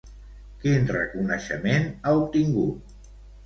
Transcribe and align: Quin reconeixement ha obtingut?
Quin 0.63 0.89
reconeixement 0.93 1.87
ha 2.01 2.17
obtingut? 2.25 3.01